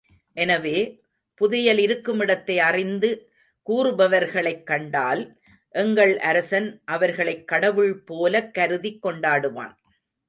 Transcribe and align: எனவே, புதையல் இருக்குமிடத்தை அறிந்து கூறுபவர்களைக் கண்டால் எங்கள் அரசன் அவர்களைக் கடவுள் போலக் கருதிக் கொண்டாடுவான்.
எனவே, 0.33 1.03
புதையல் 1.35 1.77
இருக்குமிடத்தை 1.77 2.57
அறிந்து 2.57 3.31
கூறுபவர்களைக் 3.69 4.63
கண்டால் 4.63 5.39
எங்கள் 5.69 6.19
அரசன் 6.19 6.81
அவர்களைக் 6.85 7.47
கடவுள் 7.47 8.03
போலக் 8.03 8.53
கருதிக் 8.53 9.05
கொண்டாடுவான். 9.05 9.75